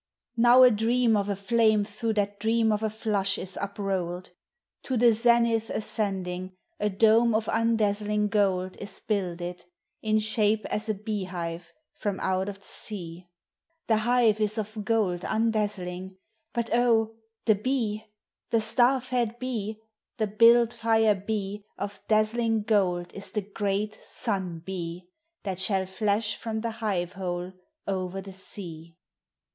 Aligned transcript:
Now 0.35 0.63
a 0.63 0.71
dream 0.71 1.15
of 1.15 1.29
a 1.29 1.35
flame 1.35 1.83
through 1.83 2.13
that 2.13 2.39
dream 2.39 2.71
of 2.71 2.81
a 2.81 2.89
flush 2.89 3.37
is 3.37 3.55
uprolled: 3.61 4.31
To 4.81 4.97
the 4.97 5.11
zenith 5.13 5.69
ascending, 5.69 6.53
a 6.79 6.89
dome 6.89 7.35
of 7.35 7.45
undazzling 7.45 8.29
gold 8.31 8.77
Is 8.77 8.99
builded, 8.99 9.63
in 10.01 10.17
shape 10.17 10.65
as 10.71 10.89
a 10.89 10.95
beehive, 10.95 11.71
from 11.93 12.19
out 12.19 12.49
of 12.49 12.57
the 12.61 12.65
sea; 12.65 13.27
The 13.85 13.97
hive 13.97 14.41
is 14.41 14.57
of 14.57 14.83
gold 14.83 15.19
undazzling; 15.21 16.17
but 16.51 16.71
oh! 16.73 17.17
the 17.45 17.53
Bee, 17.53 18.05
The 18.49 18.59
star 18.59 19.01
fed 19.01 19.37
Bee, 19.37 19.81
the 20.17 20.25
build 20.25 20.73
fire 20.73 21.13
Bee, 21.13 21.63
Of 21.77 21.99
dazzling 22.07 22.63
gold 22.63 23.13
is 23.13 23.29
the 23.31 23.41
great 23.43 23.99
Sun 24.03 24.63
Bee 24.65 25.09
That 25.43 25.59
shall 25.59 25.85
flash 25.85 26.37
from 26.37 26.61
the 26.61 26.71
hive 26.71 27.13
hole 27.13 27.53
over 27.85 28.19
the 28.19 28.33
sea. 28.33 28.95